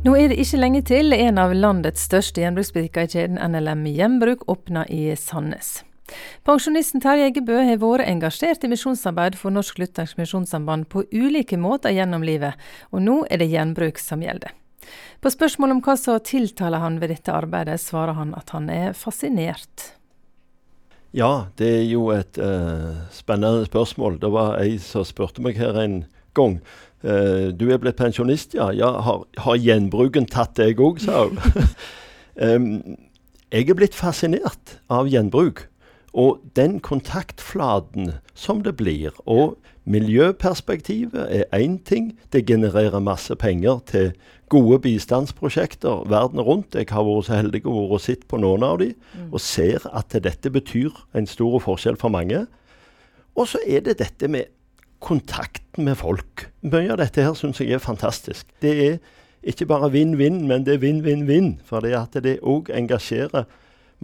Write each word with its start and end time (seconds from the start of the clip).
Nå 0.00 0.14
er 0.16 0.30
det 0.32 0.38
ikke 0.40 0.56
lenge 0.56 0.80
til 0.88 1.12
en 1.12 1.36
av 1.36 1.50
landets 1.52 2.06
største 2.08 2.40
gjenbruksbutikker 2.40 3.04
i 3.04 3.10
kjeden 3.12 3.36
NLM 3.36 3.82
Gjenbruk 3.92 4.46
åpner 4.48 4.88
i 4.88 5.10
Sandnes. 5.12 5.82
Pensjonisten 6.48 7.02
Terje 7.04 7.26
Eggebø 7.28 7.58
har 7.68 7.82
vært 7.82 8.08
engasjert 8.08 8.64
i 8.64 8.70
misjonsarbeid 8.72 9.36
for 9.36 9.52
Norsk 9.52 9.76
Luthersk 9.82 10.16
Misjonssamband 10.16 10.88
på 10.88 11.04
ulike 11.12 11.58
måter 11.60 11.92
gjennom 11.92 12.24
livet, 12.24 12.56
og 12.96 13.04
nå 13.04 13.18
er 13.28 13.42
det 13.42 13.50
gjenbruk 13.52 14.00
som 14.00 14.24
gjelder. 14.24 14.54
På 15.20 15.28
spørsmål 15.34 15.76
om 15.76 15.82
hva 15.84 15.98
som 16.00 16.16
tiltaler 16.24 16.80
han 16.80 16.96
ved 17.02 17.12
dette 17.12 17.34
arbeidet, 17.36 17.76
svarer 17.84 18.16
han 18.16 18.32
at 18.40 18.54
han 18.56 18.72
er 18.72 18.96
fascinert. 18.96 19.90
Ja, 21.12 21.50
det 21.60 21.68
er 21.82 21.84
jo 21.90 22.08
et 22.14 22.40
uh, 22.40 23.04
spennende 23.12 23.68
spørsmål. 23.68 24.16
Det 24.24 24.32
var 24.32 24.56
ei 24.62 24.78
som 24.80 25.04
spurte 25.04 25.44
meg 25.44 25.60
her 25.60 25.76
en 25.76 26.00
gang 26.34 26.60
Uh, 27.00 27.48
du 27.56 27.70
er 27.72 27.78
blitt 27.80 27.96
pensjonist, 27.96 28.52
ja. 28.52 28.66
ja 28.76 28.90
har, 29.00 29.22
har, 29.40 29.56
gjenbruken 29.56 30.26
tatt 30.28 30.58
deg 30.60 30.80
òg, 30.84 30.98
sa 31.00 31.22
hun. 31.30 31.38
um, 32.44 32.66
jeg 33.48 33.70
er 33.72 33.78
blitt 33.78 33.96
fascinert 33.96 34.76
av 34.92 35.08
gjenbruk. 35.08 35.64
Og 36.12 36.42
den 36.58 36.80
kontaktflaten 36.84 38.18
som 38.34 38.60
det 38.66 38.74
blir. 38.76 39.16
Og 39.24 39.56
miljøperspektivet 39.88 41.24
er 41.38 41.48
én 41.56 41.78
ting. 41.86 42.12
Det 42.34 42.44
genererer 42.46 43.00
masse 43.00 43.32
penger 43.38 43.80
til 43.86 44.12
gode 44.52 44.82
bistandsprosjekter 44.84 46.04
verden 46.10 46.42
rundt. 46.44 46.74
Jeg 46.74 46.90
har 46.90 47.06
vært 47.06 47.30
så 47.30 47.40
heldig 47.40 47.64
å 47.64 47.76
være 47.78 48.02
sett 48.10 48.28
på 48.28 48.42
noen 48.42 48.66
av 48.66 48.80
dem, 48.82 48.92
mm. 49.14 49.30
og 49.32 49.40
ser 49.40 49.86
at 49.88 50.12
dette 50.12 50.50
betyr 50.52 50.92
en 51.16 51.30
stor 51.30 51.60
forskjell 51.64 51.96
for 51.96 52.12
mange. 52.12 52.44
Og 53.38 53.48
så 53.48 53.62
er 53.64 53.86
det 53.86 54.00
dette 54.02 54.28
med 54.28 54.50
kontakten 55.00 55.84
med 55.88 55.98
folk. 56.00 56.46
Mye 56.62 56.92
av 56.92 57.00
dette 57.00 57.24
her 57.24 57.36
syns 57.38 57.60
jeg 57.60 57.74
er 57.76 57.82
fantastisk. 57.82 58.46
Det 58.62 58.72
er 58.84 58.98
ikke 59.42 59.68
bare 59.70 59.90
vinn-vinn, 59.92 60.42
men 60.48 60.66
det 60.66 60.76
er 60.76 60.82
vinn-vinn-vinn. 60.84 61.54
For 61.66 61.84
at 61.84 62.18
det 62.24 62.38
òg 62.44 62.70
engasjerer 62.76 63.48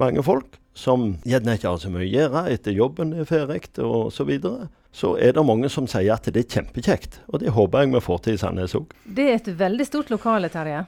mange 0.00 0.24
folk 0.24 0.58
som 0.76 1.14
gjerne 1.24 1.56
ikke 1.56 1.70
har 1.70 1.80
så 1.80 1.90
mye 1.92 2.04
å 2.04 2.10
gjøre 2.10 2.42
etter 2.52 2.76
jobben 2.76 3.14
er 3.16 3.28
ferdig 3.28 3.62
osv. 3.80 4.12
Så, 4.12 4.26
videre. 4.28 4.68
så 4.92 5.14
er 5.16 5.32
det 5.36 5.44
mange 5.46 5.70
som 5.72 5.88
sier 5.88 6.12
at 6.16 6.28
det 6.28 6.44
er 6.44 6.52
kjempekjekt. 6.58 7.20
Og 7.32 7.40
det 7.40 7.54
håper 7.56 7.84
jeg 7.84 7.94
vi 7.94 8.04
får 8.04 8.22
til 8.24 8.36
i 8.36 8.40
Sandnes 8.40 8.76
òg. 8.76 8.92
Det 9.04 9.28
er 9.30 9.40
et 9.40 9.52
veldig 9.58 9.88
stort 9.88 10.12
lokale, 10.12 10.52
Terje? 10.52 10.84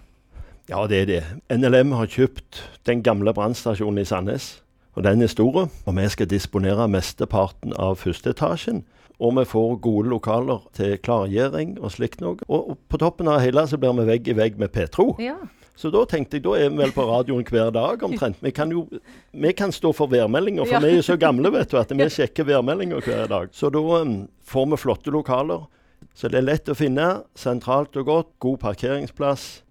Ja, 0.68 0.84
det 0.84 1.02
er 1.02 1.08
det. 1.08 1.22
NLM 1.48 1.94
har 1.96 2.10
kjøpt 2.12 2.60
den 2.88 3.00
gamle 3.04 3.32
brannstasjonen 3.36 4.02
i 4.02 4.08
Sandnes. 4.08 4.58
Og 4.98 5.04
den 5.06 5.22
er 5.22 5.30
stor. 5.30 5.68
Og 5.86 5.96
vi 5.96 6.08
skal 6.10 6.26
disponere 6.26 6.88
mesteparten 6.90 7.74
av 7.78 8.00
første 8.00 8.32
etasjen. 8.34 8.82
Og 9.18 9.36
vi 9.36 9.44
får 9.46 9.76
gode 9.82 10.10
lokaler 10.10 10.64
til 10.74 10.96
klargjøring 11.02 11.76
og 11.78 11.92
slikt 11.94 12.22
noe. 12.22 12.38
Og 12.50 12.74
på 12.90 12.98
toppen 12.98 13.30
av 13.30 13.40
hele 13.42 13.62
så 13.70 13.78
blir 13.78 13.94
vi 13.98 14.08
vegg 14.10 14.30
i 14.30 14.36
vegg 14.38 14.58
med 14.58 14.74
Petro. 14.74 15.12
Ja. 15.22 15.36
Så 15.78 15.92
da 15.94 16.02
tenkte 16.10 16.38
jeg, 16.38 16.42
da 16.42 16.56
er 16.58 16.72
vi 16.72 16.82
vel 16.82 16.94
på 16.94 17.06
radioen 17.06 17.46
hver 17.46 17.70
dag 17.74 18.02
omtrent. 18.02 18.40
Vi 18.42 18.50
kan 18.50 18.70
jo 18.74 18.88
vi 19.30 19.52
kan 19.54 19.70
stå 19.74 19.92
for 19.94 20.10
værmeldinga, 20.10 20.64
for 20.66 20.74
ja. 20.74 20.82
vi 20.82 20.90
er 20.90 20.98
jo 20.98 21.06
så 21.06 21.18
gamle 21.18 21.52
vet 21.54 21.70
du, 21.70 21.78
at 21.78 21.94
vi 21.94 22.08
sjekker 22.10 22.48
værmeldinga 22.48 22.98
hver 23.06 23.30
dag. 23.30 23.54
Så 23.54 23.70
da 23.70 23.78
um, 24.02 24.24
får 24.42 24.66
vi 24.72 24.80
flotte 24.82 25.14
lokaler. 25.14 25.68
Så 26.14 26.26
det 26.26 26.40
er 26.40 26.48
lett 26.50 26.70
å 26.70 26.74
finne. 26.74 27.08
Sentralt 27.38 27.94
og 27.98 28.10
godt. 28.10 28.34
God 28.42 28.58
parkeringsplass. 28.66 29.62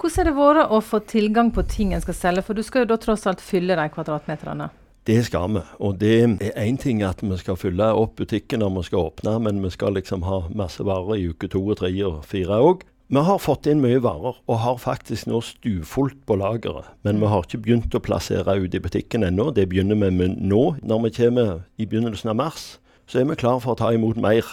Hvordan 0.00 0.16
har 0.16 0.28
det 0.30 0.36
vært 0.36 0.72
å 0.72 0.82
få 0.84 1.00
tilgang 1.04 1.50
på 1.52 1.64
ting 1.68 1.94
en 1.94 2.04
skal 2.04 2.16
selge, 2.16 2.44
for 2.46 2.56
du 2.56 2.62
skal 2.64 2.84
jo 2.84 2.92
da 2.92 3.00
tross 3.00 3.26
alt 3.28 3.42
fylle 3.44 3.76
de 3.76 3.88
kvadratmeterne? 3.92 4.70
Det 5.08 5.18
skal 5.24 5.54
vi. 5.54 5.62
Og 5.80 5.96
det 6.00 6.14
er 6.22 6.56
én 6.60 6.78
ting 6.78 7.02
at 7.02 7.22
vi 7.24 7.36
skal 7.40 7.56
fylle 7.56 7.86
opp 7.96 8.18
butikken 8.20 8.60
når 8.60 8.74
vi 8.76 8.86
skal 8.90 9.10
åpne, 9.10 9.38
men 9.46 9.62
vi 9.64 9.72
skal 9.72 9.96
liksom 9.96 10.22
ha 10.28 10.42
masse 10.52 10.84
varer 10.84 11.16
i 11.16 11.28
uke 11.32 11.48
to 11.48 11.62
og 11.66 11.80
tre 11.80 11.92
og 12.04 12.24
fire 12.28 12.60
òg. 12.60 12.84
Vi 13.10 13.22
har 13.26 13.40
fått 13.42 13.66
inn 13.66 13.80
mye 13.82 13.98
varer, 13.98 14.36
og 14.46 14.60
har 14.62 14.76
faktisk 14.78 15.26
nå 15.26 15.40
stuvfullt 15.42 16.20
på 16.28 16.36
lageret. 16.38 16.92
Men 17.02 17.18
vi 17.18 17.26
har 17.26 17.42
ikke 17.42 17.58
begynt 17.64 17.96
å 17.96 18.02
plassere 18.06 18.54
ut 18.54 18.76
i 18.76 18.82
butikken 18.82 19.26
ennå. 19.26 19.48
Det 19.50 19.66
begynner 19.72 19.98
vi 19.98 20.12
med 20.14 20.36
nå. 20.38 20.60
Når 20.86 21.02
vi 21.02 21.10
kommer 21.16 21.64
i 21.74 21.88
begynnelsen 21.90 22.30
av 22.30 22.38
mars, 22.38 22.66
så 23.10 23.18
er 23.18 23.26
vi 23.26 23.40
klar 23.40 23.58
for 23.64 23.74
å 23.74 23.80
ta 23.80 23.90
imot 23.90 24.20
mer. 24.20 24.46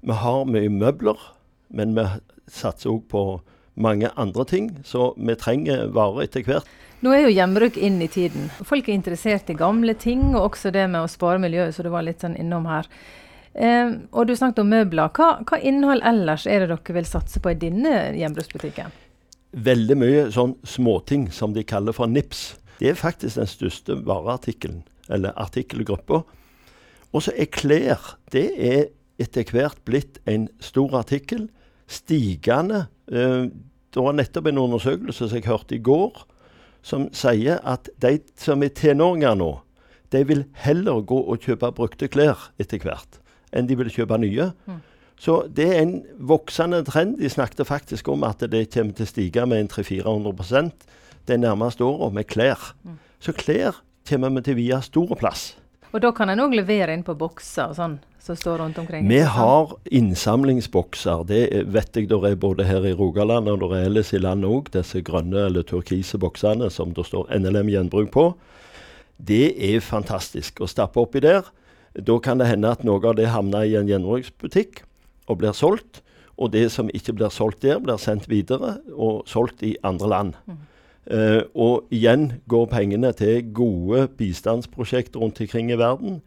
Vi 0.00 0.16
har 0.16 0.48
mye 0.48 0.70
møbler, 0.72 1.20
men 1.68 1.92
vi 1.98 2.06
satser 2.48 2.94
òg 2.94 3.04
på 3.12 3.24
mange 3.74 4.10
andre 4.16 4.44
ting, 4.48 4.70
så 4.84 5.12
vi 5.16 5.36
trenger 5.38 5.88
varer 5.94 6.28
etter 6.28 6.46
hvert. 6.46 6.68
Nå 7.04 7.12
er 7.12 7.26
jo 7.26 7.34
gjenbruk 7.34 7.76
inn 7.76 7.98
i 8.00 8.08
tiden. 8.08 8.48
Folk 8.64 8.88
er 8.88 8.96
interessert 8.96 9.50
i 9.52 9.58
gamle 9.58 9.92
ting, 10.00 10.30
og 10.32 10.54
også 10.54 10.72
det 10.72 10.86
med 10.88 11.04
å 11.04 11.10
spare 11.10 11.42
miljøet, 11.42 11.74
så 11.76 11.84
du 11.84 11.90
var 11.92 12.06
litt 12.06 12.24
sånn 12.24 12.36
innom 12.40 12.64
her. 12.70 12.88
Eh, 13.54 13.90
og 14.10 14.26
du 14.26 14.34
snakket 14.36 14.62
om 14.62 14.70
møbler. 14.72 15.10
Hva, 15.14 15.28
hva, 15.44 15.60
innhold 15.60 16.02
ellers 16.06 16.46
er 16.48 16.64
det 16.64 16.70
dere 16.72 16.96
vil 16.96 17.08
satse 17.08 17.42
på 17.42 17.52
i 17.52 17.58
denne 17.58 18.14
gjenbruksbutikken? 18.18 18.94
Veldig 19.64 19.96
mye 20.00 20.22
sånn 20.34 20.56
småting 20.66 21.28
som 21.34 21.52
de 21.54 21.66
kaller 21.66 21.94
for 21.94 22.10
NIPS. 22.10 22.54
Det 22.80 22.90
er 22.90 22.98
faktisk 22.98 23.38
den 23.38 23.50
største 23.50 23.98
vareartikkelen, 24.06 24.82
eller 25.12 25.36
artikkelgruppa. 25.38 26.24
Og 27.14 27.22
så 27.22 27.34
er 27.38 27.52
klær. 27.54 28.16
Det 28.34 28.48
er 28.56 28.88
etter 29.22 29.46
hvert 29.52 29.78
blitt 29.86 30.18
en 30.26 30.48
stor 30.64 30.96
artikkel. 30.98 31.46
Stigende. 31.86 32.86
Eh, 33.10 33.50
det 33.94 34.02
var 34.02 34.16
nettopp 34.16 34.48
en 34.50 34.62
undersøkelse 34.64 35.28
som 35.28 35.38
jeg 35.38 35.46
hørte 35.46 35.76
i 35.76 35.82
går 35.84 36.24
som 36.84 37.08
sier 37.16 37.62
at 37.64 37.88
de 38.02 38.18
som 38.40 38.62
er 38.62 38.74
tenåringer 38.76 39.38
nå, 39.40 39.52
de 40.12 40.20
vil 40.28 40.44
heller 40.62 41.00
gå 41.06 41.16
og 41.16 41.46
kjøpe 41.46 41.72
brukte 41.74 42.10
klær 42.12 42.50
etter 42.60 42.82
hvert 42.84 43.20
enn 43.54 43.68
de 43.70 43.76
vil 43.78 43.92
kjøpe 43.92 44.18
nye. 44.18 44.50
Mm. 44.66 44.82
Så 45.20 45.36
det 45.54 45.68
er 45.70 45.84
en 45.84 45.94
voksende 46.18 46.80
trend. 46.86 47.20
De 47.20 47.30
snakket 47.30 47.68
faktisk 47.68 48.08
om 48.10 48.24
at 48.26 48.42
det 48.50 48.66
kommer 48.74 48.96
til 48.98 49.06
å 49.06 49.10
stige 49.12 49.44
med 49.46 49.70
300-400% 49.70 50.88
de 51.30 51.36
nærmeste 51.38 51.86
åra 51.86 52.10
med 52.12 52.26
klær. 52.26 52.72
Mm. 52.82 52.98
Så 53.22 53.32
klær 53.38 53.78
kommer 54.08 54.34
vi 54.34 54.42
til 54.42 54.56
å 54.56 54.60
vie 54.60 54.80
stor 54.84 55.14
plass. 55.20 55.44
Og 55.94 56.02
da 56.02 56.10
kan 56.10 56.32
en 56.32 56.42
òg 56.42 56.56
levere 56.58 56.94
inn 56.96 57.06
på 57.06 57.14
bokser 57.14 57.70
og 57.70 57.78
sånn? 57.78 58.00
som 58.24 58.36
står 58.36 58.58
rundt 58.58 58.78
omkring? 58.78 59.08
Vi 59.08 59.20
har 59.20 59.76
innsamlingsbokser. 59.84 61.24
Det 61.28 61.40
vet 61.68 61.96
jeg 61.96 62.08
det 62.08 62.20
er 62.24 62.38
både 62.40 62.64
her 62.64 62.86
i 62.88 62.94
Rogaland 62.96 63.50
og 63.52 63.60
det 63.60 63.68
er 63.76 63.90
ellers 63.90 64.14
i 64.16 64.20
landet 64.22 64.48
òg. 64.48 64.70
Disse 64.72 65.02
grønne 65.04 65.42
eller 65.50 65.66
turkise 65.68 66.16
boksene 66.20 66.70
som 66.72 66.94
det 66.96 67.04
står 67.04 67.28
NLM 67.36 67.68
Gjenbruk 67.74 68.08
på. 68.14 68.24
Det 69.20 69.52
er 69.60 69.84
fantastisk 69.84 70.64
å 70.64 70.70
stappe 70.70 71.02
oppi 71.04 71.20
der. 71.20 71.44
Da 71.94 72.16
kan 72.18 72.40
det 72.40 72.48
hende 72.48 72.72
at 72.72 72.82
noe 72.86 73.04
av 73.04 73.18
det 73.20 73.28
havner 73.30 73.68
i 73.68 73.76
en 73.78 73.92
gjenbruksbutikk 73.92 74.82
og 75.28 75.42
blir 75.42 75.52
solgt. 75.52 76.00
Og 76.40 76.50
det 76.56 76.70
som 76.72 76.88
ikke 76.90 77.12
blir 77.14 77.30
solgt 77.30 77.60
der, 77.62 77.76
blir 77.78 78.00
sendt 78.00 78.24
videre 78.32 78.78
og 78.96 79.28
solgt 79.30 79.62
i 79.62 79.76
andre 79.84 80.08
land. 80.10 80.38
Mm. 80.48 80.64
Uh, 81.04 81.42
og 81.52 81.90
igjen 81.92 82.30
går 82.48 82.70
pengene 82.72 83.10
til 83.12 83.42
gode 83.52 84.06
bistandsprosjekter 84.16 85.20
rundt 85.20 85.40
omkring 85.40 85.72
i 85.72 85.78
verden. 85.78 86.22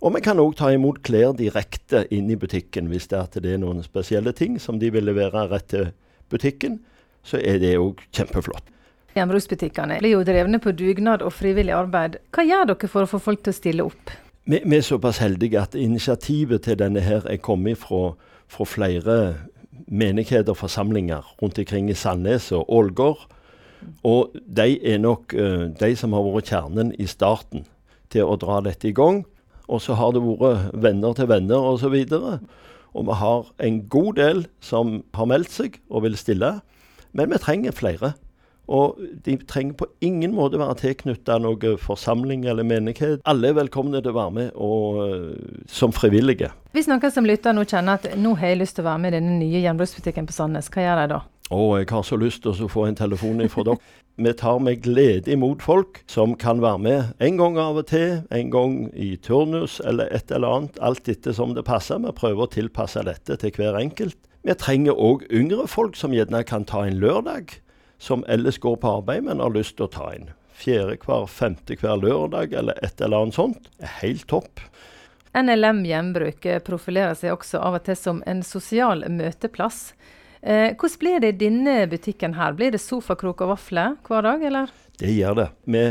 Og 0.00 0.14
vi 0.14 0.20
kan 0.24 0.40
òg 0.40 0.54
ta 0.56 0.70
imot 0.72 1.02
klær 1.04 1.32
direkte 1.36 2.06
inn 2.12 2.30
i 2.32 2.36
butikken 2.40 2.88
hvis 2.88 3.08
det 3.12 3.18
er, 3.18 3.40
det 3.44 3.54
er 3.54 3.60
noen 3.60 3.82
spesielle 3.84 4.32
ting 4.36 4.56
som 4.60 4.80
de 4.80 4.88
vil 4.92 5.08
levere 5.08 5.46
rett 5.50 5.68
til 5.72 5.90
butikken. 6.32 6.78
Så 7.24 7.40
er 7.44 7.60
det 7.60 7.76
òg 7.80 8.00
kjempeflott. 8.16 8.64
Gjenbruksbutikkene 9.16 9.98
blir 10.00 10.14
jo 10.14 10.24
drevne 10.24 10.60
på 10.62 10.72
dugnad 10.76 11.24
og 11.26 11.34
frivillig 11.34 11.74
arbeid. 11.74 12.20
Hva 12.32 12.44
gjør 12.46 12.68
dere 12.70 12.90
for 12.92 13.04
å 13.04 13.10
få 13.10 13.20
folk 13.20 13.42
til 13.44 13.52
å 13.52 13.56
stille 13.56 13.86
opp? 13.88 14.12
Vi, 14.48 14.60
vi 14.64 14.76
er 14.78 14.86
såpass 14.86 15.20
heldige 15.20 15.60
at 15.60 15.74
initiativet 15.76 16.64
til 16.64 16.78
denne 16.80 17.02
her 17.04 17.26
er 17.28 17.40
kommet 17.42 17.80
fra, 17.82 18.14
fra 18.48 18.66
flere 18.68 19.18
menigheter 19.90 20.54
og 20.54 20.62
forsamlinger 20.62 21.26
rundt 21.42 21.58
omkring 21.60 21.90
i 21.90 21.98
Sandnes 21.98 22.48
og 22.56 22.70
Ålgård. 22.72 23.26
Og 24.06 24.34
de 24.46 24.78
er 24.86 25.00
nok 25.02 25.34
uh, 25.36 25.68
de 25.80 25.90
som 25.98 26.16
har 26.16 26.24
vært 26.26 26.52
kjernen 26.52 26.94
i 27.00 27.08
starten 27.10 27.66
til 28.10 28.26
å 28.26 28.38
dra 28.40 28.60
dette 28.64 28.90
i 28.90 28.96
gang. 28.96 29.24
Og 29.70 29.82
så 29.84 29.94
har 29.98 30.14
det 30.14 30.22
vært 30.24 30.74
venner 30.82 31.14
til 31.14 31.30
venner 31.30 31.68
osv. 31.72 31.94
Og, 32.16 32.40
og 32.94 33.06
vi 33.06 33.18
har 33.20 33.52
en 33.68 33.78
god 33.92 34.12
del 34.18 34.42
som 34.64 34.98
har 35.14 35.30
meldt 35.30 35.54
seg 35.54 35.78
og 35.88 36.04
vil 36.08 36.18
stille. 36.18 36.58
Men 37.12 37.32
vi 37.32 37.42
trenger 37.42 37.76
flere. 37.76 38.14
Og 38.70 39.00
de 39.24 39.34
trenger 39.50 39.74
på 39.80 39.88
ingen 40.04 40.34
måte 40.36 40.60
være 40.60 40.78
tilknytta 40.84 41.40
noen 41.42 41.78
forsamling 41.82 42.46
eller 42.50 42.66
menighet. 42.66 43.24
Alle 43.28 43.50
er 43.50 43.58
velkomne 43.58 43.98
til 43.98 44.12
å 44.12 44.18
være 44.20 44.36
med 44.36 44.52
og, 44.54 45.00
uh, 45.02 45.64
som 45.66 45.94
frivillige. 45.94 46.52
Hvis 46.76 46.86
noen 46.90 47.10
som 47.10 47.26
lytter 47.26 47.56
nå 47.56 47.66
kjenner 47.66 47.98
at 47.98 48.14
nå 48.14 48.36
har 48.38 48.52
jeg 48.52 48.62
lyst 48.62 48.78
til 48.78 48.86
å 48.86 48.92
være 48.92 49.02
med 49.02 49.12
i 49.12 49.18
denne 49.18 49.36
nye 49.40 49.64
gjenbruksbutikken 49.64 50.30
på 50.30 50.36
Sandnes, 50.36 50.70
hva 50.70 50.86
gjør 50.86 51.02
de 51.02 51.12
da? 51.16 51.20
Å, 51.50 51.62
jeg 51.80 51.88
har 51.90 52.04
så 52.06 52.14
lyst 52.14 52.44
til 52.44 52.54
å 52.54 52.70
få 52.70 52.86
en 52.86 52.98
telefon 52.98 53.42
fra 53.50 53.66
dere. 53.66 53.82
Vi 54.20 54.32
tar 54.36 54.58
med 54.60 54.82
glede 54.84 55.32
imot 55.32 55.62
folk 55.64 56.02
som 56.10 56.34
kan 56.36 56.58
være 56.60 56.80
med 56.84 57.22
en 57.24 57.38
gang 57.40 57.56
av 57.58 57.78
og 57.80 57.86
til, 57.88 58.18
en 58.28 58.50
gang 58.52 58.74
i 58.92 59.14
turnus 59.16 59.78
eller 59.80 60.10
et 60.12 60.30
eller 60.30 60.58
annet, 60.58 60.76
alt 60.84 61.08
etter 61.08 61.32
som 61.32 61.54
det 61.56 61.64
passer. 61.64 62.02
Vi 62.04 62.12
prøver 62.18 62.44
å 62.44 62.52
tilpasse 62.52 63.00
dette 63.06 63.38
til 63.40 63.54
hver 63.56 63.80
enkelt. 63.80 64.18
Vi 64.44 64.56
trenger 64.60 65.00
òg 65.00 65.24
yngre 65.32 65.64
folk 65.68 65.96
som 65.96 66.12
gjerne 66.12 66.42
kan 66.48 66.68
ta 66.68 66.84
en 66.84 67.00
lørdag, 67.00 67.56
som 68.00 68.24
ellers 68.28 68.58
går 68.58 68.78
på 68.80 68.94
arbeid, 68.98 69.26
men 69.28 69.42
har 69.44 69.52
lyst 69.52 69.76
til 69.76 69.86
å 69.86 69.92
ta 69.92 70.10
en 70.14 70.30
fjerde 70.60 70.96
hver, 71.04 71.26
femte 71.28 71.76
hver 71.80 72.00
lørdag 72.00 72.54
eller 72.56 72.78
et 72.84 73.00
eller 73.00 73.26
annet 73.26 73.36
sånt. 73.36 73.68
Er 73.80 73.92
helt 74.00 74.26
topp. 74.32 74.62
NLM 75.36 75.84
Gjenbruk 75.86 76.46
profilerer 76.66 77.14
seg 77.14 77.36
også 77.36 77.60
av 77.62 77.78
og 77.78 77.84
til 77.86 77.98
som 77.98 78.22
en 78.26 78.42
sosial 78.46 79.04
møteplass. 79.12 79.92
Eh, 80.40 80.72
hvordan 80.72 81.00
blir 81.02 81.20
det 81.22 81.34
i 81.34 81.38
denne 81.44 81.76
butikken 81.92 82.34
her? 82.34 82.56
Blir 82.56 82.72
det 82.74 82.80
sofakrok 82.82 83.44
og 83.44 83.52
vafler 83.54 83.98
hver 84.08 84.24
dag, 84.26 84.42
eller? 84.48 84.72
Det 84.98 85.12
gjør 85.12 85.36
det. 85.38 85.48
Vi 85.68 85.84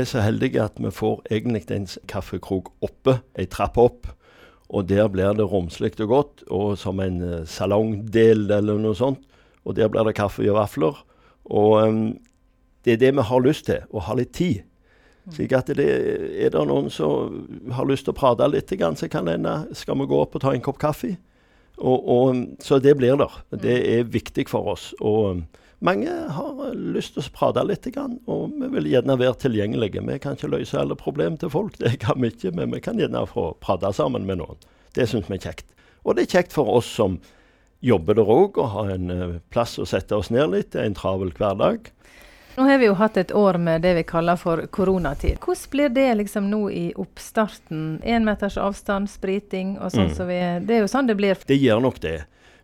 er 0.00 0.08
så 0.08 0.24
heldige 0.24 0.64
at 0.64 0.80
vi 0.80 0.92
får 0.92 1.20
egentlig 1.30 1.76
en 1.76 1.88
kaffekrok 2.10 2.72
oppe, 2.84 3.20
ei 3.38 3.46
trapp 3.46 3.78
opp. 3.80 4.08
Og 4.68 4.88
der 4.88 5.08
blir 5.08 5.36
det 5.36 5.46
romslig 5.48 5.94
og 6.04 6.10
godt, 6.10 6.42
og 6.52 6.74
som 6.76 6.98
en 7.00 7.22
uh, 7.24 7.44
salongdel 7.48 8.50
eller 8.52 8.80
noe 8.80 8.96
sånt. 8.96 9.22
Og 9.64 9.76
der 9.78 9.88
blir 9.92 10.04
det 10.04 10.16
kaffe 10.18 10.44
og 10.44 10.58
vafler. 10.58 10.98
Og 11.48 11.88
um, 11.88 12.02
det 12.84 12.96
er 12.96 13.02
det 13.02 13.14
vi 13.16 13.28
har 13.30 13.44
lyst 13.44 13.68
til, 13.68 13.84
å 13.90 14.02
ha 14.06 14.16
litt 14.16 14.34
tid. 14.36 14.64
Mm. 15.28 15.32
Slik 15.36 15.54
at 15.56 15.70
det, 15.76 15.86
er 16.40 16.52
det 16.54 16.66
noen 16.68 16.88
som 16.92 17.72
har 17.76 17.88
lyst 17.88 18.06
til 18.08 18.14
å 18.14 18.18
prate 18.18 18.48
litt, 18.48 18.72
så 18.72 19.08
kan 19.12 19.28
det 19.28 19.38
skal 19.76 19.98
vi 20.00 20.08
gå 20.08 20.20
opp 20.22 20.36
og 20.38 20.44
ta 20.44 20.54
en 20.54 20.64
kopp 20.64 20.80
kaffe. 20.80 21.16
Og, 21.78 22.08
og, 22.10 22.44
så 22.64 22.80
det 22.82 22.96
blir 22.98 23.18
der. 23.20 23.34
Det 23.54 23.76
mm. 23.76 23.88
er 23.94 24.12
viktig 24.12 24.48
for 24.50 24.72
oss. 24.74 24.90
Og 24.98 25.44
mange 25.84 26.10
har 26.10 26.74
lyst 26.74 27.14
til 27.14 27.22
å 27.22 27.34
prate 27.34 27.62
litt, 27.66 27.86
og 28.26 28.56
vi 28.56 28.70
vil 28.72 28.90
gjerne 28.90 29.18
være 29.20 29.38
tilgjengelige. 29.44 30.02
Vi 30.08 30.18
kan 30.22 30.38
ikke 30.38 30.50
løse 30.50 30.80
alle 30.80 30.98
problemer 30.98 31.38
til 31.38 31.52
folk, 31.54 31.78
det 31.78 31.98
kan 32.02 32.18
vi 32.22 32.32
ikke, 32.32 32.54
men 32.56 32.74
vi 32.74 32.82
kan 32.82 32.98
gjerne 32.98 33.26
få 33.30 33.52
prate 33.62 33.92
sammen 33.94 34.26
med 34.26 34.40
noen. 34.42 34.58
Det 34.96 35.06
syns 35.06 35.28
vi 35.30 35.38
er 35.38 35.44
kjekt. 35.50 35.68
Og 36.02 36.16
det 36.16 36.24
er 36.24 36.38
kjekt 36.38 36.56
for 36.56 36.70
oss 36.78 36.88
som 36.88 37.20
jobber 37.80 38.18
der 38.18 38.30
òg, 38.32 38.58
og 38.58 38.72
har 38.74 38.90
en 38.96 39.10
uh, 39.10 39.38
plass 39.52 39.76
å 39.78 39.86
sette 39.86 40.16
oss 40.16 40.32
ned 40.34 40.50
litt. 40.54 40.72
Det 40.72 40.82
er 40.82 40.90
en 40.90 40.98
travel 40.98 41.32
hverdag. 41.36 41.92
Nå 42.58 42.64
har 42.66 42.80
vi 42.80 42.88
jo 42.88 42.96
hatt 42.98 43.16
et 43.20 43.30
år 43.38 43.54
med 43.62 43.84
det 43.86 43.92
vi 44.00 44.02
kaller 44.02 44.38
for 44.40 44.64
koronatid. 44.74 45.36
Hvordan 45.38 45.70
blir 45.70 45.92
det 45.94 46.08
liksom 46.18 46.48
nå 46.50 46.64
i 46.74 46.88
oppstarten? 46.98 48.00
Én 48.02 48.26
meters 48.26 48.56
avstand, 48.58 49.06
spriting 49.12 49.76
og 49.78 49.92
sånn 49.94 50.10
mm. 50.10 50.16
som 50.16 50.26
vi 50.26 50.40
er. 50.42 50.58
Det 50.66 50.74
er 50.74 50.82
jo 50.82 50.90
sånn 50.90 51.06
det 51.06 51.14
blir. 51.20 51.38
Det 51.46 51.60
gjør 51.60 51.84
nok 51.84 52.00
det. 52.02 52.16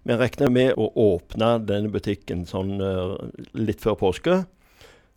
Vi 0.04 0.16
regner 0.18 0.50
med 0.50 0.74
å 0.76 0.88
åpne 0.98 1.52
denne 1.64 1.92
butikken 1.94 2.42
sånn 2.48 2.74
uh, 2.82 3.14
litt 3.54 3.86
før 3.86 3.94
påske. 4.02 4.40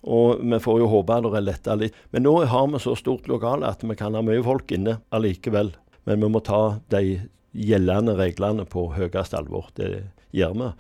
Og 0.06 0.46
vi 0.46 0.60
får 0.62 0.84
jo 0.84 0.92
håpe 0.92 1.18
det 1.26 1.34
er 1.40 1.48
letta 1.48 1.76
litt. 1.76 1.98
Men 2.14 2.28
nå 2.28 2.36
har 2.46 2.70
vi 2.70 2.80
så 2.80 2.94
stort 2.96 3.26
lokal 3.28 3.66
at 3.66 3.82
vi 3.82 3.98
kan 3.98 4.14
ha 4.14 4.22
mye 4.22 4.46
folk 4.46 4.72
inne 4.78 5.00
allikevel. 5.10 5.74
Men 6.06 6.22
vi 6.22 6.30
må 6.32 6.40
ta 6.46 6.78
de 6.94 7.18
gjeldende 7.54 8.18
reglene 8.18 8.66
på 8.70 8.88
høyeste 8.96 9.38
alvor. 9.40 9.72
Det 9.78 10.08
gjør 10.36 10.56
vi. 10.58 10.72